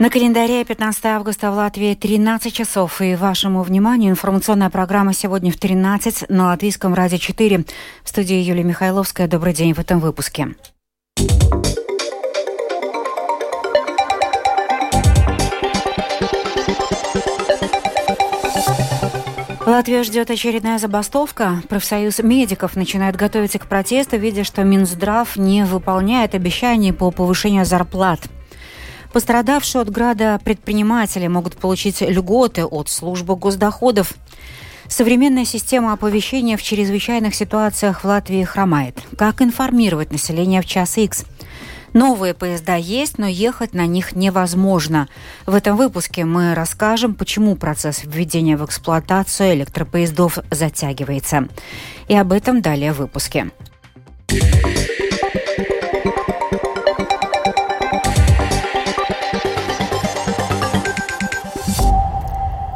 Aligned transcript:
На 0.00 0.08
календаре 0.08 0.64
15 0.64 1.04
августа 1.04 1.50
в 1.50 1.56
Латвии 1.56 1.94
13 1.94 2.54
часов. 2.54 3.02
И 3.02 3.14
вашему 3.16 3.62
вниманию 3.62 4.12
информационная 4.12 4.70
программа 4.70 5.12
сегодня 5.12 5.52
в 5.52 5.58
13 5.58 6.30
на 6.30 6.46
Латвийском 6.46 6.94
радио 6.94 7.18
4. 7.18 7.66
В 8.02 8.08
студии 8.08 8.36
Юлия 8.36 8.62
Михайловская. 8.62 9.28
Добрый 9.28 9.52
день 9.52 9.74
в 9.74 9.78
этом 9.78 10.00
выпуске. 10.00 10.54
Латвию 19.66 20.02
ждет 20.02 20.30
очередная 20.30 20.78
забастовка. 20.78 21.62
Профсоюз 21.68 22.20
медиков 22.20 22.74
начинает 22.74 23.16
готовиться 23.16 23.58
к 23.58 23.66
протесту, 23.66 24.16
видя, 24.16 24.44
что 24.44 24.64
Минздрав 24.64 25.36
не 25.36 25.66
выполняет 25.66 26.34
обещаний 26.34 26.94
по 26.94 27.10
повышению 27.10 27.66
зарплат. 27.66 28.20
Пострадавшие 29.12 29.82
от 29.82 29.90
града 29.90 30.40
предприниматели 30.44 31.26
могут 31.26 31.56
получить 31.56 32.00
льготы 32.00 32.64
от 32.64 32.88
службы 32.88 33.36
госдоходов. 33.36 34.14
Современная 34.88 35.44
система 35.44 35.92
оповещения 35.92 36.56
в 36.56 36.62
чрезвычайных 36.62 37.34
ситуациях 37.34 38.02
в 38.02 38.06
Латвии 38.06 38.44
хромает. 38.44 38.98
Как 39.16 39.42
информировать 39.42 40.12
население 40.12 40.62
в 40.62 40.66
час 40.66 40.96
X? 40.96 41.24
Новые 41.92 42.34
поезда 42.34 42.76
есть, 42.76 43.18
но 43.18 43.26
ехать 43.26 43.74
на 43.74 43.86
них 43.86 44.14
невозможно. 44.14 45.08
В 45.46 45.54
этом 45.54 45.76
выпуске 45.76 46.24
мы 46.24 46.54
расскажем, 46.54 47.14
почему 47.14 47.56
процесс 47.56 48.02
введения 48.04 48.56
в 48.56 48.64
эксплуатацию 48.64 49.54
электропоездов 49.54 50.38
затягивается. 50.50 51.48
И 52.06 52.14
об 52.14 52.32
этом 52.32 52.62
далее 52.62 52.92
в 52.92 52.98
выпуске. 52.98 53.50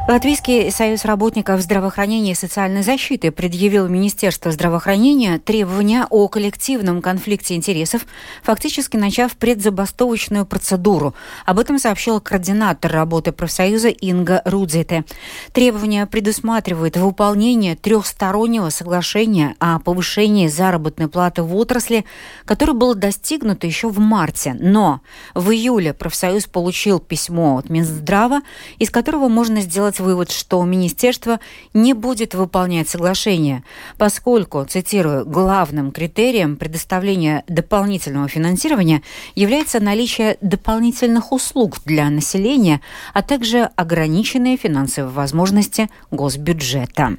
Латвийский 0.07 0.71
союз 0.71 1.07
работников 1.07 1.63
здравоохранения 1.63 2.33
и 2.33 2.35
социальной 2.35 2.83
защиты 2.83 3.31
предъявил 3.31 3.89
Министерству 3.89 4.51
здравоохранения 4.51 5.39
требования 5.39 6.07
о 6.11 6.29
коллективном 6.29 7.01
конфликте 7.01 7.55
интересов, 7.55 8.05
фактически 8.43 8.99
начав 8.99 9.35
предзабастовочную 9.39 10.45
процедуру. 10.45 11.15
Об 11.47 11.59
этом 11.59 11.79
сообщил 11.79 12.21
координатор 12.21 12.93
работы 12.93 13.33
профсоюза 13.33 13.89
Инга 13.89 14.43
Рудзите. 14.45 15.07
Требования 15.53 16.05
предусматривают 16.05 16.99
выполнение 16.99 17.75
трехстороннего 17.75 18.69
соглашения 18.69 19.57
о 19.59 19.79
повышении 19.79 20.49
заработной 20.49 21.09
платы 21.09 21.43
в 21.43 21.57
отрасли, 21.57 22.05
которое 22.45 22.75
было 22.75 22.95
достигнуто 22.95 23.67
еще 23.67 23.89
в 23.89 24.01
марте. 24.01 24.55
Но 24.61 25.01
в 25.35 25.51
июле 25.51 25.95
профсоюз 25.95 26.45
получил 26.45 27.01
письмо 27.01 27.57
от 27.57 27.71
Минздрава, 27.71 28.43
из 28.79 28.91
которого 28.91 29.29
можно 29.29 29.63
сделать 29.63 29.94
сделать 29.95 30.01
вывод, 30.01 30.31
что 30.31 30.65
министерство 30.65 31.41
не 31.73 31.95
будет 31.95 32.35
выполнять 32.35 32.89
соглашение, 32.89 33.63
поскольку, 33.99 34.65
цитирую, 34.65 35.25
главным 35.25 35.91
критерием 35.93 36.57
предоставления 36.57 37.45
дополнительного 37.49 38.29
финансирования 38.29 39.03
является 39.35 39.81
наличие 39.81 40.37
дополнительных 40.41 41.33
услуг 41.33 41.79
для 41.85 42.11
населения, 42.11 42.81
а 43.13 43.23
также 43.23 43.71
ограниченные 43.77 44.57
финансовые 44.57 45.13
возможности 45.13 45.89
госбюджета. 46.11 47.17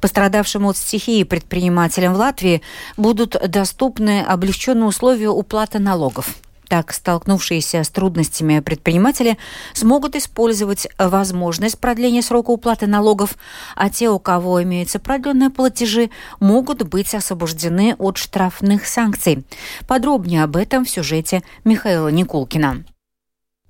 Пострадавшим 0.00 0.66
от 0.66 0.76
стихии 0.76 1.24
предпринимателям 1.24 2.14
в 2.14 2.16
Латвии 2.16 2.60
будут 2.96 3.36
доступны 3.48 4.22
облегченные 4.22 4.86
условия 4.86 5.28
уплаты 5.28 5.78
налогов. 5.78 6.36
Так, 6.72 6.94
столкнувшиеся 6.94 7.84
с 7.84 7.90
трудностями 7.90 8.60
предприниматели 8.60 9.36
смогут 9.74 10.16
использовать 10.16 10.88
возможность 10.96 11.78
продления 11.78 12.22
срока 12.22 12.48
уплаты 12.48 12.86
налогов, 12.86 13.36
а 13.76 13.90
те, 13.90 14.08
у 14.08 14.18
кого 14.18 14.62
имеются 14.62 14.98
продленные 14.98 15.50
платежи, 15.50 16.08
могут 16.40 16.84
быть 16.84 17.14
освобождены 17.14 17.94
от 17.98 18.16
штрафных 18.16 18.86
санкций. 18.86 19.44
Подробнее 19.86 20.44
об 20.44 20.56
этом 20.56 20.86
в 20.86 20.88
сюжете 20.88 21.42
Михаила 21.62 22.08
Никулкина. 22.08 22.84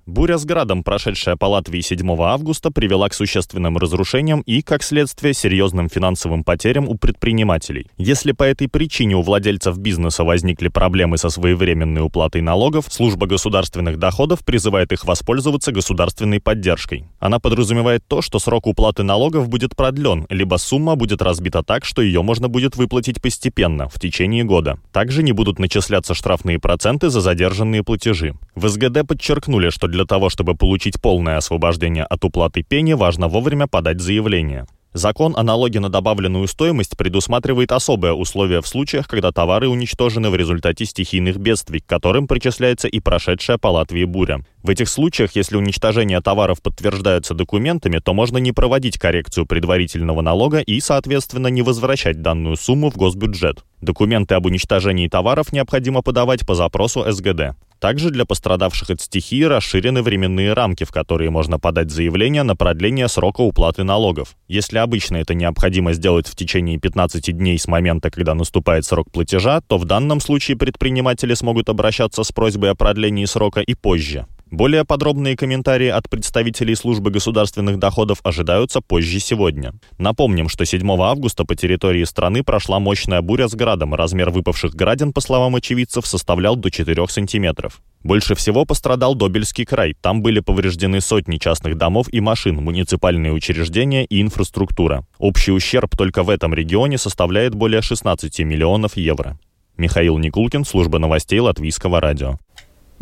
Буря 0.05 0.37
с 0.37 0.43
градом, 0.43 0.83
прошедшая 0.83 1.37
по 1.37 1.45
Латвии 1.45 1.79
7 1.79 2.21
августа, 2.21 2.71
привела 2.71 3.07
к 3.07 3.13
существенным 3.13 3.77
разрушениям 3.77 4.41
и, 4.41 4.61
как 4.61 4.83
следствие, 4.83 5.33
серьезным 5.33 5.87
финансовым 5.87 6.43
потерям 6.43 6.89
у 6.89 6.95
предпринимателей. 6.95 7.87
Если 7.97 8.33
по 8.33 8.43
этой 8.43 8.67
причине 8.67 9.15
у 9.15 9.21
владельцев 9.21 9.77
бизнеса 9.77 10.25
возникли 10.25 10.67
проблемы 10.67 11.17
со 11.17 11.29
своевременной 11.29 12.01
уплатой 12.01 12.41
налогов, 12.41 12.87
служба 12.89 13.27
государственных 13.27 13.97
доходов 13.97 14.43
призывает 14.43 14.91
их 14.91 15.05
воспользоваться 15.05 15.71
государственной 15.71 16.41
поддержкой. 16.41 17.05
Она 17.19 17.39
подразумевает 17.39 18.03
то, 18.05 18.21
что 18.21 18.39
срок 18.39 18.67
уплаты 18.67 19.03
налогов 19.03 19.47
будет 19.47 19.73
продлен, 19.73 20.25
либо 20.29 20.57
сумма 20.57 20.97
будет 20.97 21.21
разбита 21.21 21.63
так, 21.63 21.85
что 21.85 22.01
ее 22.01 22.21
можно 22.23 22.49
будет 22.49 22.75
выплатить 22.75 23.21
постепенно, 23.21 23.87
в 23.87 24.01
течение 24.01 24.43
года. 24.43 24.79
Также 24.91 25.23
не 25.23 25.31
будут 25.31 25.59
начисляться 25.59 26.13
штрафные 26.13 26.59
проценты 26.59 27.09
за 27.09 27.21
задержанные 27.21 27.83
платежи. 27.83 28.35
В 28.53 28.67
СГД 28.67 29.07
подчеркнули, 29.07 29.69
что 29.69 29.92
для 29.93 30.05
того, 30.05 30.29
чтобы 30.29 30.55
получить 30.55 30.99
полное 30.99 31.37
освобождение 31.37 32.03
от 32.03 32.25
уплаты 32.25 32.63
пени, 32.63 32.93
важно 32.93 33.29
вовремя 33.29 33.67
подать 33.67 34.01
заявление. 34.01 34.65
Закон 34.93 35.33
о 35.35 35.43
налоге 35.43 35.79
на 35.79 35.89
добавленную 35.89 36.47
стоимость 36.47 36.97
предусматривает 36.97 37.71
особые 37.71 38.13
условия 38.13 38.61
в 38.61 38.67
случаях, 38.67 39.07
когда 39.07 39.31
товары 39.31 39.67
уничтожены 39.67 40.29
в 40.29 40.35
результате 40.35 40.85
стихийных 40.85 41.37
бедствий, 41.37 41.79
к 41.79 41.85
которым 41.85 42.27
причисляется 42.27 42.87
и 42.87 42.99
прошедшая 42.99 43.57
по 43.57 43.67
Латвии 43.67 44.03
буря. 44.05 44.41
В 44.63 44.69
этих 44.69 44.87
случаях, 44.87 45.35
если 45.35 45.57
уничтожение 45.57 46.21
товаров 46.21 46.61
подтверждаются 46.61 47.33
документами, 47.33 47.99
то 47.99 48.13
можно 48.13 48.37
не 48.37 48.53
проводить 48.53 48.97
коррекцию 48.97 49.45
предварительного 49.45 50.21
налога 50.21 50.59
и, 50.59 50.79
соответственно, 50.79 51.47
не 51.47 51.61
возвращать 51.61 52.21
данную 52.21 52.55
сумму 52.55 52.89
в 52.89 52.95
госбюджет. 52.95 53.65
Документы 53.81 54.35
об 54.35 54.45
уничтожении 54.45 55.09
товаров 55.09 55.51
необходимо 55.51 56.01
подавать 56.01 56.47
по 56.47 56.55
запросу 56.55 57.03
СГД. 57.11 57.57
Также 57.81 58.11
для 58.11 58.23
пострадавших 58.23 58.91
от 58.91 59.01
стихии 59.01 59.43
расширены 59.43 60.01
временные 60.01 60.53
рамки, 60.53 60.85
в 60.85 60.91
которые 60.91 61.29
можно 61.29 61.59
подать 61.59 61.91
заявление 61.91 62.43
на 62.43 62.55
продление 62.55 63.09
срока 63.09 63.41
уплаты 63.41 63.83
налогов. 63.83 64.37
Если 64.47 64.77
обычно 64.77 65.17
это 65.17 65.33
необходимо 65.33 65.91
сделать 65.91 66.27
в 66.27 66.37
течение 66.37 66.79
15 66.79 67.37
дней 67.37 67.59
с 67.59 67.67
момента, 67.67 68.09
когда 68.09 68.33
наступает 68.33 68.85
срок 68.85 69.11
платежа, 69.11 69.59
то 69.59 69.77
в 69.77 69.83
данном 69.83 70.21
случае 70.21 70.55
предприниматели 70.55 71.33
смогут 71.33 71.67
обращаться 71.67 72.23
с 72.23 72.31
просьбой 72.31 72.71
о 72.71 72.75
продлении 72.75 73.25
срока 73.25 73.59
и 73.59 73.73
позже. 73.73 74.25
Более 74.53 74.85
подробные 74.85 75.35
комментарии 75.35 75.87
от 75.87 76.07
представителей 76.07 76.75
службы 76.75 77.09
государственных 77.09 77.79
доходов 77.79 78.19
ожидаются 78.23 78.81
позже 78.81 79.19
сегодня. 79.19 79.73
Напомним, 79.97 80.47
что 80.47 80.63
7 80.63 80.87
августа 81.01 81.43
по 81.43 81.55
территории 81.55 82.03
страны 82.03 82.43
прошла 82.43 82.79
мощная 82.79 83.23
буря 83.23 83.47
с 83.47 83.55
градом. 83.55 83.95
Размер 83.95 84.29
выпавших 84.29 84.75
градин, 84.75 85.11
по 85.11 85.21
словам 85.21 85.55
очевидцев, 85.55 86.05
составлял 86.05 86.55
до 86.55 86.69
4 86.69 87.07
сантиметров. 87.07 87.81
Больше 88.03 88.35
всего 88.35 88.63
пострадал 88.63 89.15
Добельский 89.15 89.65
край. 89.65 89.95
Там 89.99 90.21
были 90.21 90.39
повреждены 90.39 91.01
сотни 91.01 91.37
частных 91.37 91.75
домов 91.75 92.05
и 92.11 92.21
машин, 92.21 92.57
муниципальные 92.57 93.33
учреждения 93.33 94.05
и 94.05 94.21
инфраструктура. 94.21 95.03
Общий 95.17 95.51
ущерб 95.51 95.97
только 95.97 96.21
в 96.21 96.29
этом 96.29 96.53
регионе 96.53 96.99
составляет 96.99 97.55
более 97.55 97.81
16 97.81 98.41
миллионов 98.41 98.97
евро. 98.97 99.35
Михаил 99.77 100.19
Никулкин, 100.19 100.63
служба 100.63 100.99
новостей 100.99 101.39
Латвийского 101.39 101.99
радио. 101.99 102.37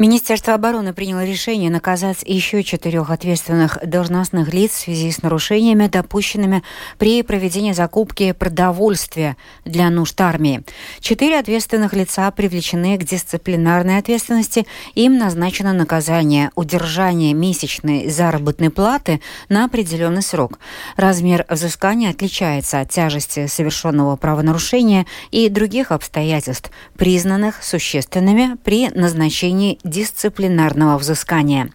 Министерство 0.01 0.55
обороны 0.55 0.93
приняло 0.93 1.23
решение 1.23 1.69
наказать 1.69 2.23
еще 2.25 2.63
четырех 2.63 3.11
ответственных 3.11 3.77
должностных 3.85 4.51
лиц 4.51 4.71
в 4.71 4.79
связи 4.79 5.11
с 5.11 5.21
нарушениями, 5.21 5.85
допущенными 5.85 6.63
при 6.97 7.21
проведении 7.21 7.71
закупки 7.71 8.31
продовольствия 8.31 9.37
для 9.63 9.91
нужд 9.91 10.19
армии. 10.19 10.63
Четыре 11.01 11.37
ответственных 11.37 11.93
лица 11.93 12.31
привлечены 12.31 12.97
к 12.97 13.03
дисциплинарной 13.03 13.99
ответственности. 13.99 14.65
Им 14.95 15.19
назначено 15.19 15.71
наказание 15.71 16.49
удержание 16.55 17.35
месячной 17.35 18.09
заработной 18.09 18.71
платы 18.71 19.21
на 19.49 19.65
определенный 19.65 20.23
срок. 20.23 20.57
Размер 20.95 21.45
взыскания 21.47 22.09
отличается 22.09 22.79
от 22.79 22.89
тяжести 22.89 23.45
совершенного 23.45 24.15
правонарушения 24.15 25.05
и 25.29 25.47
других 25.47 25.91
обстоятельств, 25.91 26.71
признанных 26.97 27.61
существенными 27.61 28.57
при 28.63 28.89
назначении 28.89 29.77
дисциплинарного 29.91 30.97
взыскания. 30.97 31.69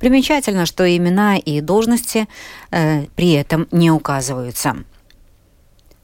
Примечательно, 0.00 0.64
что 0.64 0.84
имена 0.84 1.36
и 1.36 1.60
должности 1.60 2.28
э, 2.70 3.06
при 3.14 3.32
этом 3.32 3.68
не 3.70 3.90
указываются. 3.90 4.76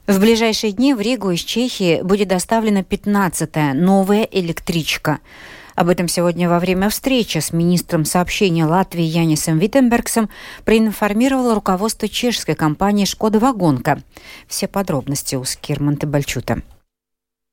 В 0.07 0.19
ближайшие 0.19 0.73
дни 0.73 0.95
в 0.95 1.01
Ригу 1.01 1.31
из 1.31 1.41
Чехии 1.41 2.03
будет 2.03 2.29
доставлена 2.29 2.81
15-я 2.81 3.73
новая 3.73 4.25
электричка. 4.25 5.21
Об 5.75 5.89
этом 5.89 6.09
сегодня 6.09 6.49
во 6.49 6.59
время 6.59 6.91
встречи 6.91 7.39
с 7.39 7.53
министром 7.53 8.05
сообщения 8.05 8.67
Латвии 8.67 9.05
Янисом 9.05 9.59
Виттенбергсом 9.59 10.29
проинформировало 10.65 11.55
руководство 11.55 12.09
чешской 12.09 12.55
компании 12.55 13.05
«Шкода 13.05 13.39
Вагонка». 13.39 14.03
Все 14.49 14.69
подробности 14.69 15.37
у 15.37 15.45
Скирманта 15.45 16.07
Бальчута. 16.07 16.63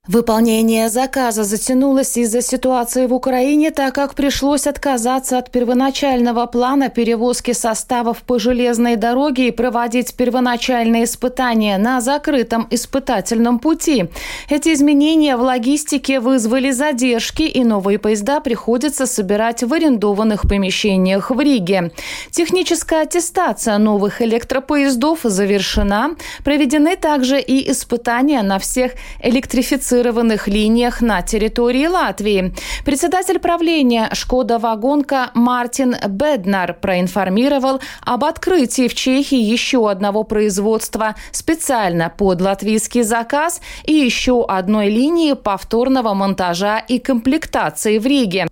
Выполнение 0.09 0.89
заказа 0.89 1.44
затянулось 1.44 2.17
из-за 2.17 2.41
ситуации 2.41 3.06
в 3.06 3.13
Украине, 3.13 3.69
так 3.69 3.94
как 3.94 4.15
пришлось 4.15 4.65
отказаться 4.65 5.38
от 5.38 5.51
первоначального 5.51 6.47
плана 6.47 6.89
перевозки 6.89 7.53
составов 7.53 8.23
по 8.23 8.39
железной 8.39 8.95
дороге 8.95 9.50
и 9.50 9.51
проводить 9.51 10.15
первоначальные 10.15 11.03
испытания 11.03 11.77
на 11.77 12.01
закрытом 12.01 12.65
испытательном 12.71 13.59
пути. 13.59 14.06
Эти 14.50 14.73
изменения 14.73 15.38
в 15.38 15.41
логистике 15.41 16.19
вызвали 16.19 16.71
задержки, 16.71 17.44
и 17.44 17.63
новые 17.63 18.00
поезда 18.00 18.39
приходится 18.39 19.06
собирать 19.06 19.61
в 19.61 19.71
арендованных 19.71 20.41
помещениях 20.50 21.29
в 21.29 21.39
Риге. 21.39 21.91
Техническая 22.31 23.03
аттестация 23.03 23.77
новых 23.77 24.23
электропоездов 24.23 25.19
завершена. 25.21 26.15
Проведены 26.44 26.95
также 26.95 27.39
и 27.39 27.69
испытания 27.71 28.41
на 28.41 28.57
всех 28.57 28.94
электрифицированных 29.21 29.99
электрифицированных 30.00 30.48
линиях 30.48 31.01
на 31.01 31.22
территории 31.22 31.88
Латвии. 31.88 32.54
Председатель 32.86 33.40
правления 33.40 34.10
«Шкода 34.13 34.57
Вагонка» 34.57 35.31
Мартин 35.34 35.96
Беднар 36.07 36.74
проинформировал 36.74 37.81
об 38.01 38.24
открытии 38.24 38.88
в 38.88 38.96
Чехии 38.96 39.40
еще 39.40 39.90
одного 39.90 40.24
производства 40.24 41.16
специально 41.31 42.10
под 42.10 42.42
латвийский 42.42 43.04
заказ 43.04 43.62
и 43.86 43.94
еще 43.94 44.46
одной 44.46 44.90
линии 44.90 45.34
повторного 45.34 46.13
монтажа 46.13 46.80
и 46.80 47.00
комплектации 47.00 47.98
в 47.98 48.06
Риге. 48.06 48.48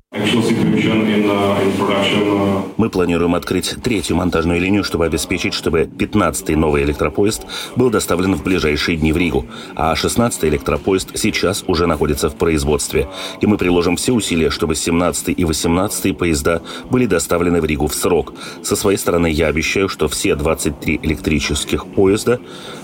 Мы 2.78 2.90
планируем 2.90 3.36
открыть 3.36 3.76
третью 3.84 4.16
монтажную 4.16 4.62
линию, 4.62 4.84
чтобы 4.84 5.06
обеспечить, 5.06 5.54
чтобы 5.54 5.82
15-й 5.82 6.56
новый 6.56 6.84
электропоезд 6.84 7.44
был 7.76 7.90
доставлен 7.90 8.36
в 8.36 8.44
ближайшие 8.44 8.98
дни 8.98 9.12
в 9.12 9.18
Ригу, 9.18 9.46
а 9.76 9.94
16-й 9.94 10.48
электропоезд 10.48 11.18
сейчас 11.28 11.64
уже 11.68 11.88
находится 11.88 12.30
в 12.30 12.36
производстве. 12.36 13.08
И 13.42 13.48
мы 13.48 13.58
приложим 13.58 13.96
все 13.96 14.14
усилия, 14.14 14.50
чтобы 14.50 14.74
17-й 14.74 15.34
и 15.34 15.44
18-й 15.44 16.14
поезда 16.14 16.62
были 16.90 17.06
доставлены 17.06 17.62
в 17.62 17.66
Ригу 17.66 17.88
в 17.88 17.96
срок. 17.96 18.34
Со 18.64 18.76
своей 18.76 18.98
стороны 18.98 19.28
я 19.28 19.48
обещаю, 19.48 19.90
что 19.90 20.08
все 20.08 20.36
23 20.36 21.00
электрических 21.04 21.86
поезда 21.86 22.40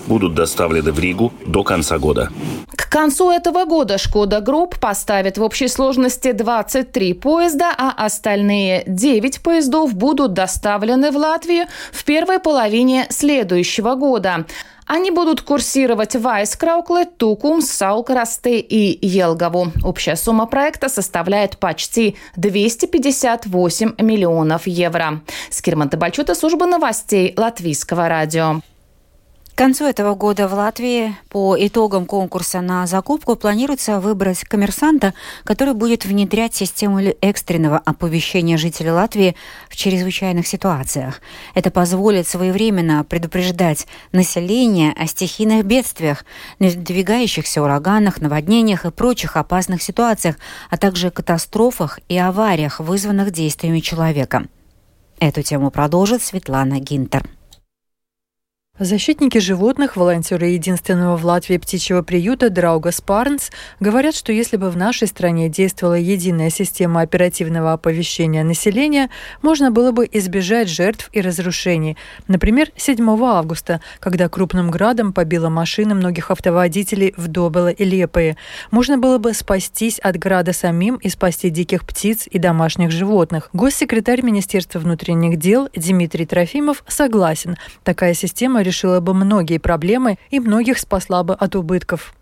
будут 0.06 0.34
доставлены 0.34 0.92
в 0.92 0.98
Ригу 0.98 1.32
до 1.46 1.64
конца 1.64 1.98
года. 1.98 2.30
К 2.76 2.88
концу 2.90 3.30
этого 3.30 3.64
года 3.64 3.98
«Škoda 3.98 4.40
Group» 4.40 4.78
поставит 4.78 5.38
в 5.38 5.42
общей 5.42 5.68
сложности 5.68 6.32
23 6.32 7.14
поезда, 7.14 7.74
а 7.76 7.90
остальные 7.90 8.84
9 8.86 9.40
поездов 9.42 9.94
будут 9.94 10.32
доставлены 10.32 11.10
в 11.10 11.16
Латвию 11.16 11.66
в 11.92 12.04
первой 12.04 12.38
половине 12.38 13.06
следующего 13.10 13.94
года. 13.94 14.44
Они 14.86 15.10
будут 15.10 15.40
курсировать 15.40 16.14
в 16.14 16.28
Айскраукле, 16.28 17.06
Тукумс, 17.06 17.70
Саукарасте 17.70 18.60
и 18.60 19.06
Елгову. 19.06 19.72
Общая 19.82 20.16
сумма 20.16 20.46
проекта 20.46 20.88
составляет 20.88 21.58
почти 21.58 22.16
258 22.36 23.94
миллионов 23.98 24.66
евро. 24.66 25.22
Скирман 25.50 25.88
Табальчута, 25.88 26.34
служба 26.34 26.66
новостей 26.66 27.32
Латвийского 27.36 28.08
радио. 28.08 28.60
К 29.54 29.58
концу 29.58 29.84
этого 29.84 30.16
года 30.16 30.48
в 30.48 30.54
Латвии 30.54 31.14
по 31.28 31.56
итогам 31.56 32.06
конкурса 32.06 32.60
на 32.60 32.88
закупку 32.88 33.36
планируется 33.36 34.00
выбрать 34.00 34.40
коммерсанта, 34.40 35.14
который 35.44 35.74
будет 35.74 36.04
внедрять 36.04 36.56
систему 36.56 36.98
экстренного 37.20 37.78
оповещения 37.78 38.56
жителей 38.56 38.90
Латвии 38.90 39.36
в 39.68 39.76
чрезвычайных 39.76 40.48
ситуациях. 40.48 41.20
Это 41.54 41.70
позволит 41.70 42.26
своевременно 42.26 43.04
предупреждать 43.04 43.86
население 44.10 44.92
о 44.92 45.06
стихийных 45.06 45.64
бедствиях, 45.64 46.24
надвигающихся 46.58 47.62
ураганах, 47.62 48.20
наводнениях 48.20 48.84
и 48.84 48.90
прочих 48.90 49.36
опасных 49.36 49.84
ситуациях, 49.84 50.34
а 50.68 50.76
также 50.78 51.12
катастрофах 51.12 52.00
и 52.08 52.18
авариях, 52.18 52.80
вызванных 52.80 53.30
действиями 53.30 53.78
человека. 53.78 54.46
Эту 55.20 55.42
тему 55.42 55.70
продолжит 55.70 56.24
Светлана 56.24 56.80
Гинтер. 56.80 57.22
Защитники 58.80 59.38
животных, 59.38 59.94
волонтеры 59.94 60.46
единственного 60.48 61.16
в 61.16 61.24
Латвии 61.24 61.58
птичьего 61.58 62.02
приюта 62.02 62.50
Драуга 62.50 62.90
Спарнс 62.90 63.52
говорят, 63.78 64.16
что 64.16 64.32
если 64.32 64.56
бы 64.56 64.68
в 64.68 64.76
нашей 64.76 65.06
стране 65.06 65.48
действовала 65.48 65.94
единая 65.94 66.50
система 66.50 67.02
оперативного 67.02 67.72
оповещения 67.72 68.42
населения, 68.42 69.10
можно 69.42 69.70
было 69.70 69.92
бы 69.92 70.08
избежать 70.10 70.68
жертв 70.68 71.08
и 71.12 71.20
разрушений. 71.20 71.96
Например, 72.26 72.68
7 72.74 73.08
августа, 73.24 73.80
когда 74.00 74.28
крупным 74.28 74.72
градом 74.72 75.12
побила 75.12 75.50
машины 75.50 75.94
многих 75.94 76.32
автоводителей 76.32 77.14
в 77.16 77.28
Добело 77.28 77.68
и 77.68 77.84
Лепое. 77.84 78.36
Можно 78.72 78.98
было 78.98 79.18
бы 79.18 79.34
спастись 79.34 80.00
от 80.00 80.16
града 80.16 80.52
самим 80.52 80.96
и 80.96 81.08
спасти 81.10 81.48
диких 81.48 81.86
птиц 81.86 82.26
и 82.28 82.40
домашних 82.40 82.90
животных. 82.90 83.50
Госсекретарь 83.52 84.22
Министерства 84.22 84.80
внутренних 84.80 85.38
дел 85.38 85.68
Дмитрий 85.76 86.26
Трофимов 86.26 86.82
согласен. 86.88 87.56
Такая 87.84 88.14
система 88.14 88.63
решила 88.64 88.98
бы 89.00 89.14
многие 89.14 89.58
проблемы 89.58 90.18
и 90.30 90.40
многих 90.40 90.78
спасла 90.78 91.22
бы 91.22 91.34
от 91.34 91.54
убытков. 91.54 92.14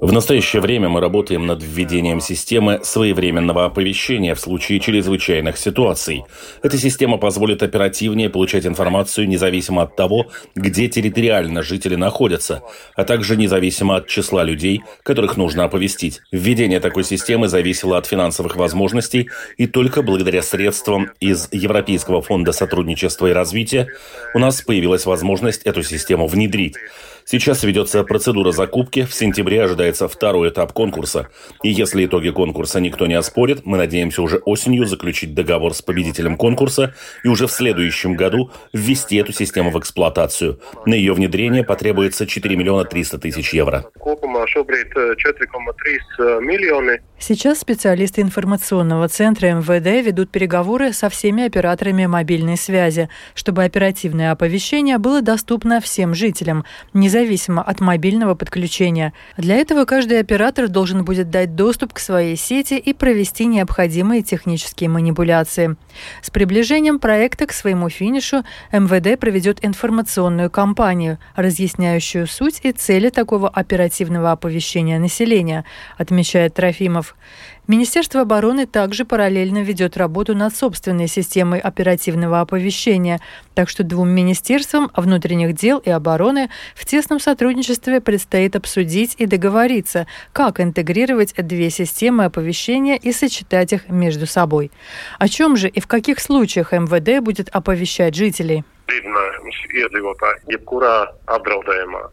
В 0.00 0.12
настоящее 0.12 0.62
время 0.62 0.88
мы 0.88 1.00
работаем 1.00 1.46
над 1.46 1.62
введением 1.62 2.20
системы 2.20 2.80
своевременного 2.84 3.64
оповещения 3.64 4.34
в 4.34 4.40
случае 4.40 4.80
чрезвычайных 4.80 5.56
ситуаций. 5.58 6.24
Эта 6.62 6.78
система 6.78 7.16
позволит 7.18 7.62
оперативнее 7.62 8.30
получать 8.30 8.66
информацию 8.66 9.28
независимо 9.28 9.82
от 9.82 9.96
того, 9.96 10.26
где 10.54 10.88
территориально 10.88 11.62
жители 11.62 11.96
находятся, 11.96 12.62
а 12.94 13.04
также 13.04 13.36
независимо 13.36 13.96
от 13.96 14.06
числа 14.06 14.44
людей, 14.44 14.82
которых 15.02 15.36
нужно 15.36 15.64
оповестить. 15.64 16.20
Введение 16.30 16.80
такой 16.80 17.04
системы 17.04 17.48
зависело 17.48 17.98
от 17.98 18.06
финансовых 18.06 18.56
возможностей, 18.56 19.28
и 19.56 19.66
только 19.66 20.02
благодаря 20.02 20.42
средствам 20.42 21.10
из 21.18 21.48
Европейского 21.50 22.22
фонда 22.22 22.52
сотрудничества 22.52 23.28
и 23.28 23.32
развития 23.32 23.88
у 24.34 24.38
нас 24.38 24.62
появилась 24.62 24.97
возможность 25.06 25.62
эту 25.62 25.82
систему 25.82 26.26
внедрить. 26.26 26.76
Сейчас 27.30 27.62
ведется 27.62 28.04
процедура 28.04 28.52
закупки, 28.52 29.04
в 29.04 29.12
сентябре 29.12 29.62
ожидается 29.62 30.08
второй 30.08 30.48
этап 30.48 30.72
конкурса. 30.72 31.28
И 31.62 31.68
если 31.68 32.06
итоги 32.06 32.30
конкурса 32.30 32.80
никто 32.80 33.06
не 33.06 33.12
оспорит, 33.12 33.66
мы 33.66 33.76
надеемся 33.76 34.22
уже 34.22 34.38
осенью 34.38 34.86
заключить 34.86 35.34
договор 35.34 35.74
с 35.74 35.82
победителем 35.82 36.38
конкурса 36.38 36.94
и 37.22 37.28
уже 37.28 37.46
в 37.46 37.52
следующем 37.52 38.14
году 38.14 38.50
ввести 38.72 39.16
эту 39.16 39.34
систему 39.34 39.70
в 39.70 39.78
эксплуатацию. 39.78 40.58
На 40.86 40.94
ее 40.94 41.12
внедрение 41.12 41.64
потребуется 41.64 42.26
4 42.26 42.56
миллиона 42.56 42.86
300 42.86 43.18
тысяч 43.18 43.52
евро. 43.52 43.84
Сейчас 47.20 47.58
специалисты 47.58 48.22
информационного 48.22 49.08
центра 49.08 49.48
МВД 49.48 50.06
ведут 50.06 50.30
переговоры 50.30 50.94
со 50.94 51.10
всеми 51.10 51.44
операторами 51.44 52.06
мобильной 52.06 52.56
связи, 52.56 53.10
чтобы 53.34 53.64
оперативное 53.64 54.30
оповещение 54.30 54.96
было 54.96 55.20
доступно 55.20 55.82
всем 55.82 56.14
жителям, 56.14 56.64
независимо 56.94 57.17
независимо 57.18 57.62
от 57.62 57.80
мобильного 57.80 58.34
подключения. 58.34 59.12
Для 59.36 59.56
этого 59.56 59.84
каждый 59.84 60.20
оператор 60.20 60.68
должен 60.68 61.04
будет 61.04 61.30
дать 61.30 61.54
доступ 61.54 61.92
к 61.92 61.98
своей 61.98 62.36
сети 62.36 62.74
и 62.74 62.92
провести 62.92 63.46
необходимые 63.46 64.22
технические 64.22 64.88
манипуляции. 64.88 65.76
С 66.22 66.30
приближением 66.30 66.98
проекта 66.98 67.46
к 67.46 67.52
своему 67.52 67.88
финишу 67.88 68.44
МВД 68.72 69.18
проведет 69.18 69.64
информационную 69.64 70.50
кампанию, 70.50 71.18
разъясняющую 71.34 72.26
суть 72.26 72.60
и 72.62 72.72
цели 72.72 73.10
такого 73.10 73.48
оперативного 73.48 74.32
оповещения 74.32 74.98
населения, 74.98 75.64
отмечает 75.96 76.54
Трофимов. 76.54 77.16
Министерство 77.68 78.22
обороны 78.22 78.66
также 78.66 79.04
параллельно 79.04 79.58
ведет 79.58 79.98
работу 79.98 80.34
над 80.34 80.56
собственной 80.56 81.06
системой 81.06 81.60
оперативного 81.60 82.40
оповещения, 82.40 83.20
так 83.54 83.68
что 83.68 83.84
двум 83.84 84.08
министерствам 84.08 84.90
внутренних 84.96 85.54
дел 85.54 85.76
и 85.76 85.90
обороны 85.90 86.48
в 86.74 86.86
тесном 86.86 87.20
сотрудничестве 87.20 88.00
предстоит 88.00 88.56
обсудить 88.56 89.16
и 89.18 89.26
договориться, 89.26 90.06
как 90.32 90.60
интегрировать 90.60 91.34
две 91.36 91.68
системы 91.68 92.24
оповещения 92.24 92.96
и 92.96 93.12
сочетать 93.12 93.74
их 93.74 93.90
между 93.90 94.26
собой. 94.26 94.70
О 95.18 95.28
чем 95.28 95.54
же 95.54 95.68
и 95.68 95.78
в 95.78 95.86
каких 95.86 96.20
случаях 96.20 96.72
МВД 96.72 97.22
будет 97.22 97.50
оповещать 97.50 98.14
жителей? 98.14 98.64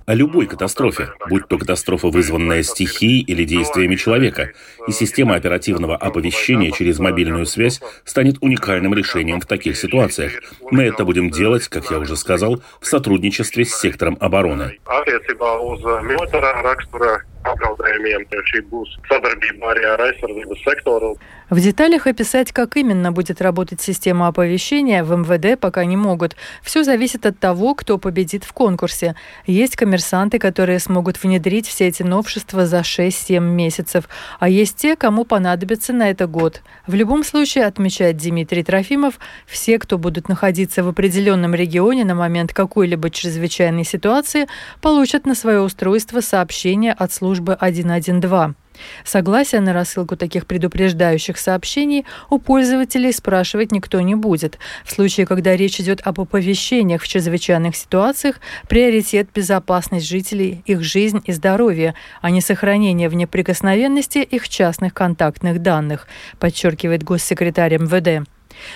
О 0.05 0.13
любой 0.13 0.45
катастрофе, 0.45 1.13
будь 1.29 1.47
то 1.47 1.57
катастрофа, 1.57 2.09
вызванная 2.09 2.63
стихией 2.63 3.21
или 3.23 3.45
действиями 3.45 3.95
человека, 3.95 4.51
и 4.87 4.91
система 4.91 5.35
оперативного 5.35 5.95
оповещения 5.95 6.71
через 6.71 6.99
мобильную 6.99 7.45
связь 7.45 7.81
станет 8.03 8.37
уникальным 8.41 8.93
решением 8.93 9.39
в 9.39 9.45
таких 9.45 9.77
ситуациях. 9.77 10.33
Мы 10.69 10.83
это 10.83 11.05
будем 11.05 11.29
делать, 11.29 11.67
как 11.69 11.89
я 11.89 11.99
уже 11.99 12.17
сказал, 12.17 12.61
в 12.81 12.85
сотрудничестве 12.85 13.63
с 13.63 13.73
сектором 13.73 14.17
обороны. 14.19 14.79
Apdraudējumiem. 17.53 18.27
Šī 18.51 18.65
būs 18.71 18.97
sadarbība 19.09 19.73
arī 19.73 19.87
ar 19.93 20.05
aizsardzības 20.09 20.65
sektoru. 20.65 21.15
В 21.51 21.59
деталях 21.59 22.07
описать, 22.07 22.51
как 22.51 22.75
именно 22.75 23.11
будет 23.11 23.39
работать 23.39 23.79
система 23.79 24.27
оповещения, 24.27 25.03
в 25.03 25.15
МВД 25.15 25.59
пока 25.59 25.85
не 25.85 25.95
могут. 25.95 26.35
Все 26.63 26.83
зависит 26.83 27.27
от 27.27 27.37
того, 27.37 27.75
кто 27.75 27.99
победит 27.99 28.43
в 28.43 28.51
конкурсе. 28.51 29.15
Есть 29.45 29.75
коммерсанты, 29.75 30.39
которые 30.39 30.79
смогут 30.79 31.21
внедрить 31.21 31.67
все 31.67 31.87
эти 31.87 32.01
новшества 32.01 32.65
за 32.65 32.79
6-7 32.79 33.39
месяцев, 33.41 34.09
а 34.39 34.49
есть 34.49 34.77
те, 34.77 34.95
кому 34.95 35.23
понадобится 35.23 35.93
на 35.93 36.09
это 36.09 36.25
год. 36.25 36.63
В 36.87 36.95
любом 36.95 37.23
случае, 37.23 37.65
отмечает 37.65 38.17
Дмитрий 38.17 38.63
Трофимов, 38.63 39.19
все, 39.45 39.77
кто 39.77 39.99
будут 39.99 40.29
находиться 40.29 40.83
в 40.83 40.87
определенном 40.87 41.53
регионе 41.53 42.05
на 42.05 42.15
момент 42.15 42.53
какой-либо 42.53 43.11
чрезвычайной 43.11 43.83
ситуации, 43.83 44.47
получат 44.81 45.27
на 45.27 45.35
свое 45.35 45.61
устройство 45.61 46.21
сообщение 46.21 46.93
от 46.93 47.13
службы 47.13 47.34
112. 47.35 48.55
Согласия 49.03 49.59
на 49.59 49.73
рассылку 49.73 50.15
таких 50.15 50.45
предупреждающих 50.45 51.37
сообщений 51.37 52.05
у 52.29 52.39
пользователей 52.39 53.13
спрашивать 53.13 53.71
никто 53.71 54.01
не 54.01 54.15
будет. 54.15 54.59
В 54.83 54.91
случае, 54.91 55.25
когда 55.25 55.55
речь 55.55 55.79
идет 55.79 56.01
об 56.03 56.19
оповещениях 56.19 57.01
в 57.01 57.07
чрезвычайных 57.07 57.75
ситуациях, 57.75 58.39
приоритет– 58.67 59.29
безопасность 59.33 60.07
жителей, 60.07 60.61
их 60.65 60.83
жизнь 60.83 61.21
и 61.25 61.31
здоровье, 61.31 61.95
а 62.21 62.31
не 62.31 62.41
сохранение 62.41 63.09
в 63.09 63.15
неприкосновенности 63.15 64.19
их 64.19 64.49
частных 64.49 64.93
контактных 64.93 65.61
данных, 65.61 66.07
подчеркивает 66.39 67.03
госсекретарь 67.03 67.77
МВД. 67.77 68.27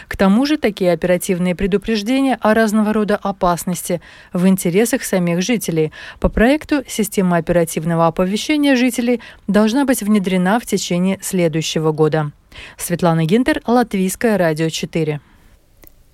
К 0.08 0.18
тому 0.18 0.46
же 0.46 0.58
такие 0.58 0.92
оперативные 0.92 1.56
предупреждения 1.56 2.38
о 2.42 2.54
разного 2.54 2.94
рода 2.94 3.16
опасности 3.16 4.02
в 4.34 4.48
интересах 4.48 5.04
самих 5.04 5.42
жителей. 5.42 5.92
По 6.20 6.30
проекту 6.30 6.84
система 6.88 7.38
оперативного 7.38 8.08
оповещения 8.08 8.76
жителей 8.76 9.22
должна 9.48 9.86
быть 9.86 10.02
внедрена 10.02 10.60
в 10.60 10.66
течение 10.66 11.20
следующего 11.22 11.92
года. 11.92 12.32
Светлана 12.78 13.26
Гинтер, 13.26 13.62
Латвийское 13.66 14.38
радио 14.38 14.70
4. 14.70 15.22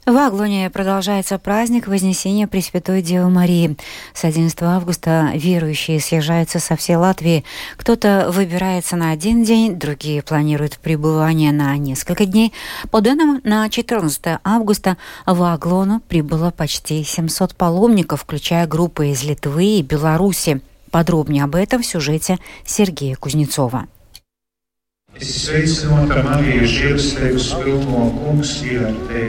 В 0.05 0.15
Аглоне 0.17 0.69
продолжается 0.69 1.39
праздник 1.39 1.87
Вознесения 1.87 2.45
Пресвятой 2.45 3.01
Девы 3.01 3.31
Марии. 3.31 3.75
С 4.13 4.23
11 4.23 4.55
августа 4.61 5.31
верующие 5.33 5.99
съезжаются 5.99 6.59
со 6.59 6.75
всей 6.75 6.95
Латвии. 6.95 7.43
Кто-то 7.75 8.27
выбирается 8.29 8.97
на 8.97 9.09
один 9.09 9.43
день, 9.43 9.79
другие 9.79 10.21
планируют 10.21 10.77
пребывание 10.77 11.51
на 11.51 11.75
несколько 11.77 12.27
дней. 12.27 12.53
По 12.91 13.01
данным 13.01 13.41
на 13.43 13.67
14 13.67 14.41
августа 14.43 14.97
в 15.25 15.41
Аглону 15.41 16.01
прибыло 16.07 16.51
почти 16.51 17.03
700 17.03 17.55
паломников, 17.55 18.21
включая 18.21 18.67
группы 18.67 19.07
из 19.07 19.23
Литвы 19.23 19.79
и 19.79 19.81
Беларуси. 19.81 20.61
Подробнее 20.91 21.45
об 21.45 21.55
этом 21.55 21.81
в 21.81 21.85
сюжете 21.85 22.37
Сергея 22.63 23.15
Кузнецова. 23.15 23.87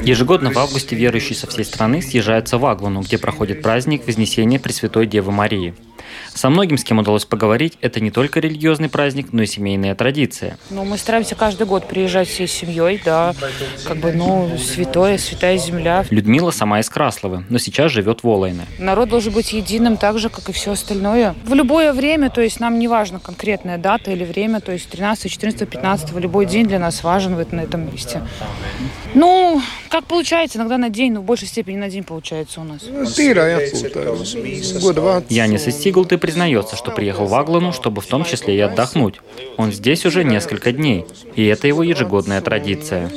Ежегодно 0.03 0.51
в 0.51 0.59
августе 0.59 0.97
верующие 0.97 1.37
со 1.37 1.47
всей 1.47 1.65
страны 1.65 2.03
съезжаются 2.03 2.59
в 2.59 2.67
Аглону, 2.67 3.03
где 3.03 3.19
проходит 3.19 3.63
праздник 3.63 4.07
Вознесения 4.07 4.59
Пресвятой 4.59 5.07
Девы 5.07 5.31
Марии. 5.31 5.75
Со 6.35 6.51
многим, 6.51 6.79
с 6.79 6.85
кем 6.85 6.99
удалось 6.99 7.25
поговорить, 7.25 7.79
это 7.81 8.01
не 8.01 8.11
только 8.11 8.41
религиозный 8.41 8.89
праздник, 8.89 9.29
но 9.33 9.43
и 9.43 9.47
семейная 9.47 9.95
традиция. 9.95 10.59
Ну, 10.71 10.85
мы 10.85 10.99
стараемся 10.99 11.35
каждый 11.35 11.67
год 11.67 11.89
приезжать 11.89 12.29
всей 12.29 12.47
семьей, 12.47 13.01
да, 13.05 13.35
как 13.85 13.99
бы, 13.99 14.13
ну, 14.13 14.57
святое, 14.59 15.19
святая 15.19 15.59
земля. 15.59 16.05
Людмила 16.11 16.51
сама 16.51 16.81
из 16.81 16.89
Красловы, 16.89 17.45
но 17.49 17.59
сейчас 17.59 17.93
живет 17.93 18.23
в 18.23 18.29
Олайне. 18.29 18.67
Народ 18.79 19.09
должен 19.09 19.33
быть 19.33 19.53
единым 19.53 19.97
так 19.97 20.19
же, 20.19 20.29
как 20.29 20.49
и 20.49 20.53
все 20.53 20.73
остальное. 20.73 21.35
В 21.45 21.55
любое 21.55 21.93
время, 21.93 22.31
то 22.31 22.41
есть 22.41 22.61
нам 22.61 22.79
не 22.79 22.89
важно 22.89 23.19
конкретная 23.19 23.79
дата 23.79 24.11
или 24.11 24.25
время, 24.25 24.61
то 24.61 24.73
есть 24.73 24.89
13, 24.91 25.31
14, 25.31 25.69
15, 25.69 26.13
любой 26.15 26.47
день 26.47 26.67
для 26.67 26.79
нас 26.79 27.03
важен 27.03 27.35
в, 27.35 27.53
на 27.53 27.61
этом 27.61 27.91
месте. 27.91 28.23
Ну, 29.15 29.63
как 29.89 30.05
получается, 30.07 30.59
иногда 30.59 30.79
на 30.79 30.91
день, 30.91 31.13
но 31.13 31.21
в 31.21 31.25
большей 31.25 31.49
степени 31.49 31.77
на 31.77 31.89
день 31.89 32.05
получается 32.05 32.61
у 32.61 32.65
нас. 32.65 32.83
Янис 35.29 35.67
из 35.67 35.77
Сиглты 35.77 36.19
признается, 36.19 36.77
что 36.77 36.91
приехал 36.91 37.27
в 37.27 37.35
Аглану, 37.35 37.73
чтобы 37.73 38.01
в 38.01 38.07
том 38.07 38.25
числе 38.25 38.57
и 38.57 38.61
отдохнуть. 38.61 39.17
Он 39.57 39.73
здесь 39.73 40.05
уже 40.07 40.25
несколько 40.25 40.73
дней, 40.73 41.05
и 41.35 41.45
это 41.47 41.67
его 41.69 41.83
ежегодная 41.83 42.41
традиция. 42.41 43.11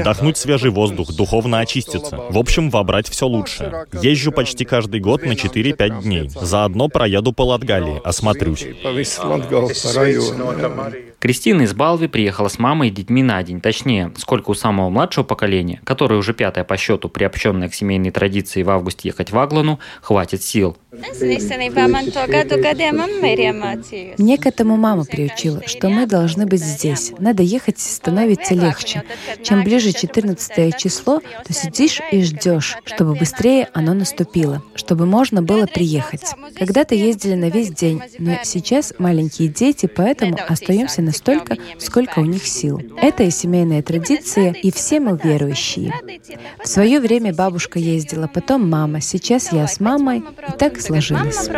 Вдохнуть 0.00 0.36
свежий 0.36 0.70
воздух, 0.70 1.12
духовно 1.12 1.60
очиститься. 1.60 2.16
В 2.30 2.38
общем, 2.38 2.70
вобрать 2.70 3.08
все 3.08 3.26
лучшее. 3.26 3.86
Езжу 4.02 4.32
почти 4.32 4.64
каждый 4.64 5.00
год 5.00 5.22
на 5.24 5.32
4-5 5.32 6.02
дней. 6.02 6.28
Заодно 6.28 6.88
проеду 6.88 7.32
по 7.32 7.42
Латгалии, 7.42 8.00
осмотрюсь. 8.04 8.66
Кристина 11.26 11.62
из 11.62 11.74
Балви 11.74 12.06
приехала 12.06 12.46
с 12.46 12.60
мамой 12.60 12.86
и 12.86 12.92
детьми 12.92 13.20
на 13.20 13.42
день. 13.42 13.60
Точнее, 13.60 14.12
сколько 14.16 14.50
у 14.50 14.54
самого 14.54 14.90
младшего 14.90 15.24
поколения, 15.24 15.80
которое 15.82 16.20
уже 16.20 16.32
пятое 16.34 16.62
по 16.62 16.76
счету, 16.76 17.08
приобщенное 17.08 17.68
к 17.68 17.74
семейной 17.74 18.12
традиции 18.12 18.62
в 18.62 18.70
августе 18.70 19.08
ехать 19.08 19.32
в 19.32 19.38
Аглану, 19.38 19.80
хватит 20.02 20.44
сил. 20.44 20.76
Мне 24.18 24.38
к 24.38 24.46
этому 24.46 24.76
мама 24.76 25.04
приучила, 25.04 25.62
что 25.66 25.88
мы 25.88 26.06
должны 26.06 26.46
быть 26.46 26.62
здесь. 26.62 27.12
Надо 27.18 27.42
ехать, 27.42 27.80
становится 27.80 28.54
легче. 28.54 29.02
Чем 29.42 29.64
ближе 29.64 29.92
14 29.92 30.76
число, 30.76 31.20
то 31.44 31.52
сидишь 31.52 32.00
и 32.12 32.22
ждешь, 32.22 32.76
чтобы 32.84 33.14
быстрее 33.14 33.68
оно 33.74 33.94
наступило, 33.94 34.62
чтобы 34.74 35.06
можно 35.06 35.42
было 35.42 35.66
приехать. 35.66 36.22
Когда-то 36.56 36.94
ездили 36.94 37.34
на 37.34 37.50
весь 37.50 37.70
день, 37.70 38.00
но 38.18 38.38
сейчас 38.44 38.94
маленькие 38.98 39.48
дети, 39.48 39.86
поэтому 39.86 40.38
остаемся 40.48 41.02
настолько, 41.16 41.56
сколько 41.78 42.18
у 42.20 42.24
них 42.24 42.46
сил. 42.46 42.80
Это 43.00 43.22
и 43.22 43.30
семейная 43.30 43.82
традиция, 43.82 44.52
и 44.52 44.70
все 44.70 45.00
мы 45.00 45.18
верующие. 45.22 45.92
В 46.62 46.68
свое 46.68 47.00
время 47.00 47.34
бабушка 47.34 47.78
ездила, 47.78 48.26
потом 48.26 48.68
мама, 48.68 49.00
сейчас 49.00 49.52
я 49.52 49.66
с 49.66 49.80
мамой, 49.80 50.18
и 50.48 50.52
так 50.58 50.80
сложилось. 50.80 51.48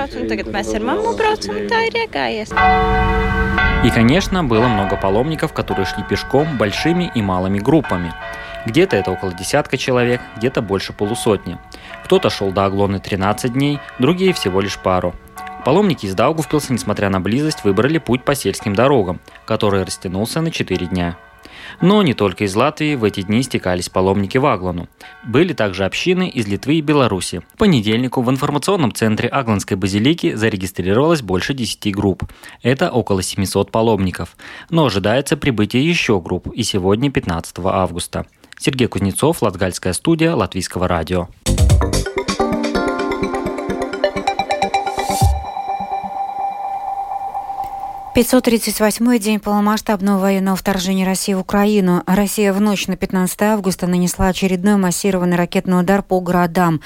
И, 3.84 3.90
конечно, 3.90 4.44
было 4.44 4.66
много 4.66 4.96
паломников, 4.96 5.52
которые 5.52 5.86
шли 5.86 6.02
пешком 6.08 6.58
большими 6.58 7.10
и 7.14 7.22
малыми 7.22 7.58
группами. 7.58 8.12
Где-то 8.66 8.96
это 8.96 9.12
около 9.12 9.32
десятка 9.32 9.76
человек, 9.76 10.20
где-то 10.36 10.62
больше 10.62 10.92
полусотни. 10.92 11.58
Кто-то 12.04 12.28
шел 12.28 12.50
до 12.50 12.64
Аглоны 12.66 12.98
13 12.98 13.52
дней, 13.52 13.78
другие 13.98 14.32
всего 14.32 14.60
лишь 14.60 14.78
пару. 14.78 15.14
Паломники 15.68 16.06
из 16.06 16.14
Даугавпилса, 16.14 16.72
несмотря 16.72 17.10
на 17.10 17.20
близость, 17.20 17.62
выбрали 17.62 17.98
путь 17.98 18.24
по 18.24 18.34
сельским 18.34 18.74
дорогам, 18.74 19.20
который 19.44 19.84
растянулся 19.84 20.40
на 20.40 20.50
4 20.50 20.86
дня. 20.86 21.18
Но 21.82 22.02
не 22.02 22.14
только 22.14 22.44
из 22.44 22.56
Латвии 22.56 22.94
в 22.94 23.04
эти 23.04 23.20
дни 23.20 23.42
стекались 23.42 23.90
паломники 23.90 24.38
в 24.38 24.46
Аглану. 24.46 24.88
Были 25.26 25.52
также 25.52 25.84
общины 25.84 26.26
из 26.30 26.46
Литвы 26.46 26.76
и 26.76 26.80
Беларуси. 26.80 27.42
В 27.52 27.58
понедельнику 27.58 28.22
в 28.22 28.30
информационном 28.30 28.94
центре 28.94 29.28
Агланской 29.28 29.76
базилики 29.76 30.32
зарегистрировалось 30.32 31.20
больше 31.20 31.52
10 31.52 31.94
групп. 31.94 32.22
Это 32.62 32.90
около 32.90 33.20
700 33.20 33.70
паломников. 33.70 34.38
Но 34.70 34.86
ожидается 34.86 35.36
прибытие 35.36 35.86
еще 35.86 36.18
групп 36.18 36.50
и 36.50 36.62
сегодня 36.62 37.10
15 37.10 37.56
августа. 37.58 38.24
Сергей 38.58 38.88
Кузнецов, 38.88 39.42
Латгальская 39.42 39.92
студия 39.92 40.34
Латвийского 40.34 40.88
радио. 40.88 41.28
538-й 48.18 49.20
день 49.20 49.38
полномасштабного 49.38 50.18
военного 50.18 50.56
вторжения 50.56 51.06
России 51.06 51.34
в 51.34 51.38
Украину. 51.38 52.02
Россия 52.04 52.52
в 52.52 52.60
ночь 52.60 52.88
на 52.88 52.96
15 52.96 53.42
августа 53.42 53.86
нанесла 53.86 54.26
очередной 54.26 54.74
массированный 54.74 55.36
ракетный 55.36 55.78
удар 55.78 56.02
по 56.02 56.18
городам. 56.18 56.80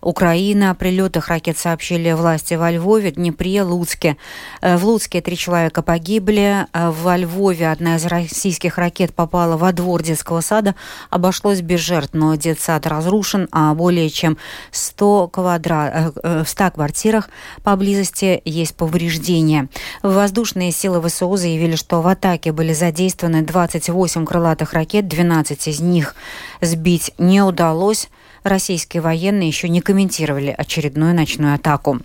Украина 0.00 0.70
о 0.70 0.74
прилетах 0.74 1.28
ракет 1.28 1.58
сообщили 1.58 2.12
власти 2.12 2.54
во 2.54 2.70
Львове, 2.70 3.10
Днепре, 3.10 3.62
Луцке. 3.64 4.16
Э, 4.62 4.78
в 4.78 4.86
Луцке 4.86 5.20
три 5.20 5.36
человека 5.36 5.82
погибли. 5.82 6.66
Э, 6.72 6.90
во 6.90 7.18
Львове 7.18 7.70
одна 7.70 7.96
из 7.96 8.06
российских 8.06 8.78
ракет 8.78 9.14
попала 9.14 9.58
во 9.58 9.74
двор 9.74 10.02
детского 10.02 10.40
сада. 10.40 10.74
Обошлось 11.10 11.60
без 11.60 11.80
жертв, 11.80 12.14
но 12.14 12.34
детсад 12.36 12.86
разрушен, 12.86 13.46
а 13.52 13.74
более 13.74 14.08
чем 14.08 14.38
100, 14.70 15.28
квадра... 15.28 16.12
Э, 16.22 16.44
в 16.44 16.48
100 16.48 16.70
квартирах 16.70 17.28
поблизости 17.62 18.40
есть 18.46 18.74
повреждения. 18.74 19.68
Воздушные 20.02 20.72
силы 20.78 21.06
ВСУ 21.06 21.36
заявили, 21.36 21.76
что 21.76 22.00
в 22.00 22.06
атаке 22.06 22.52
были 22.52 22.72
задействованы 22.72 23.42
28 23.42 24.24
крылатых 24.24 24.72
ракет, 24.72 25.08
12 25.08 25.68
из 25.68 25.80
них 25.80 26.14
сбить 26.60 27.12
не 27.18 27.42
удалось. 27.42 28.08
Российские 28.44 29.02
военные 29.02 29.48
еще 29.48 29.68
не 29.68 29.80
комментировали 29.80 30.54
очередную 30.56 31.14
ночную 31.14 31.54
атаку. 31.54 32.00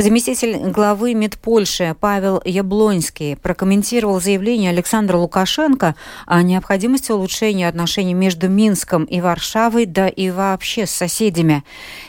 Заместитель 0.00 0.56
главы 0.70 1.12
Медпольши 1.12 1.94
Павел 2.00 2.40
Яблонский 2.46 3.34
прокомментировал 3.34 4.18
заявление 4.18 4.70
Александра 4.70 5.18
Лукашенко 5.18 5.94
о 6.24 6.42
необходимости 6.42 7.12
улучшения 7.12 7.68
отношений 7.68 8.14
между 8.14 8.48
Минском 8.48 9.04
и 9.04 9.20
Варшавой, 9.20 9.84
да 9.84 10.08
и 10.08 10.30
вообще 10.30 10.86
с 10.86 10.90
соседями. 10.90 11.64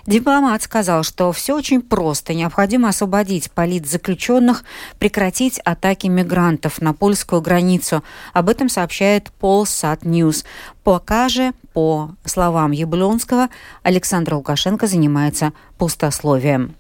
Дипломат 0.08 0.64
сказал, 0.64 1.04
что 1.04 1.34
все 1.34 1.54
очень 1.54 1.82
просто. 1.82 2.34
Необходимо 2.34 2.88
освободить 2.88 3.52
политзаключенных, 3.52 4.64
прекратить 4.98 5.60
атаки 5.60 6.08
мигрантов 6.08 6.80
на 6.82 6.94
польскую 6.94 7.42
границу. 7.42 8.06
Об 8.32 8.48
этом 8.48 8.70
сообщает 8.70 9.34
Polsat 9.34 10.06
News. 10.06 10.46
Пока 10.86 11.28
же, 11.28 11.52
по 11.74 12.12
словам 12.24 12.72
Яблонского, 12.72 13.50
Александр 13.84 14.36
Лукашенко 14.36 14.88
занимается 14.88 15.52
пустословием. 15.78 16.76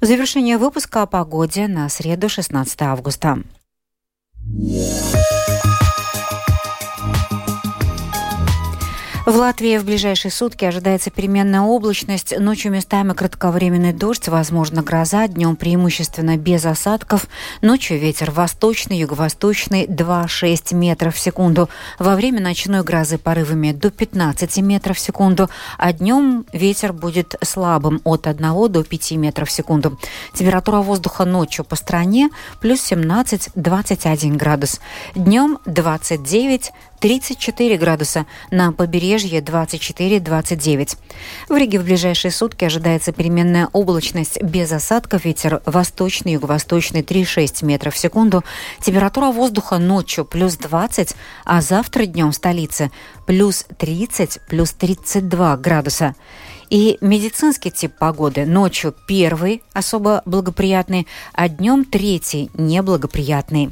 Завершение 0.00 0.58
выпуска 0.58 1.02
о 1.02 1.06
погоде 1.06 1.66
на 1.66 1.88
среду 1.88 2.28
16 2.28 2.82
августа. 2.82 3.38
В 9.28 9.36
Латвии 9.36 9.76
в 9.76 9.84
ближайшие 9.84 10.32
сутки 10.32 10.64
ожидается 10.64 11.10
переменная 11.10 11.60
облачность. 11.60 12.32
Ночью 12.38 12.72
местами 12.72 13.12
кратковременный 13.12 13.92
дождь, 13.92 14.26
возможно 14.28 14.80
гроза, 14.80 15.28
днем 15.28 15.54
преимущественно 15.54 16.38
без 16.38 16.64
осадков. 16.64 17.26
Ночью 17.60 17.98
ветер 17.98 18.30
восточный, 18.30 18.96
юго-восточный 18.96 19.84
2-6 19.84 20.74
метров 20.74 21.14
в 21.14 21.18
секунду. 21.18 21.68
Во 21.98 22.16
время 22.16 22.40
ночной 22.40 22.82
грозы 22.82 23.18
порывами 23.18 23.72
до 23.72 23.90
15 23.90 24.56
метров 24.62 24.96
в 24.96 25.00
секунду, 25.00 25.50
а 25.76 25.92
днем 25.92 26.46
ветер 26.54 26.94
будет 26.94 27.34
слабым 27.42 28.00
от 28.04 28.26
1 28.26 28.72
до 28.72 28.82
5 28.82 29.12
метров 29.12 29.50
в 29.50 29.52
секунду. 29.52 29.98
Температура 30.32 30.78
воздуха 30.78 31.26
ночью 31.26 31.66
по 31.66 31.76
стране 31.76 32.30
плюс 32.62 32.80
17-21 32.90 34.36
градус. 34.38 34.80
Днем 35.14 35.58
29 35.66 36.72
34 37.00 37.76
градуса, 37.76 38.26
на 38.50 38.72
побережье 38.72 39.40
24-29. 39.40 40.96
В 41.48 41.56
Риге 41.56 41.78
в 41.78 41.84
ближайшие 41.84 42.30
сутки 42.30 42.64
ожидается 42.64 43.12
переменная 43.12 43.68
облачность 43.72 44.42
без 44.42 44.72
осадков, 44.72 45.24
ветер 45.24 45.62
восточный, 45.64 46.32
юго-восточный 46.32 47.02
3-6 47.02 47.64
метров 47.64 47.94
в 47.94 47.98
секунду, 47.98 48.44
температура 48.80 49.30
воздуха 49.30 49.78
ночью 49.78 50.24
плюс 50.24 50.56
20, 50.56 51.14
а 51.44 51.60
завтра 51.60 52.06
днем 52.06 52.32
в 52.32 52.34
столице 52.34 52.90
плюс 53.26 53.66
30, 53.78 54.40
плюс 54.48 54.72
32 54.72 55.56
градуса. 55.56 56.14
И 56.70 56.98
медицинский 57.00 57.70
тип 57.70 57.94
погоды 57.98 58.44
ночью 58.44 58.94
первый 59.06 59.62
особо 59.72 60.22
благоприятный, 60.26 61.06
а 61.32 61.48
днем 61.48 61.84
третий 61.84 62.50
неблагоприятный. 62.54 63.70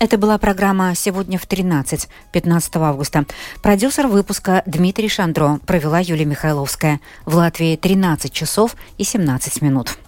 Это 0.00 0.16
была 0.16 0.38
программа 0.38 0.94
«Сегодня 0.94 1.38
в 1.38 1.46
13», 1.48 2.08
15 2.32 2.76
августа. 2.76 3.24
Продюсер 3.62 4.06
выпуска 4.06 4.62
Дмитрий 4.64 5.08
Шандро 5.08 5.58
провела 5.66 5.98
Юлия 5.98 6.24
Михайловская. 6.24 7.00
В 7.24 7.34
Латвии 7.34 7.74
13 7.76 8.32
часов 8.32 8.76
и 8.96 9.02
17 9.02 9.60
минут. 9.60 9.98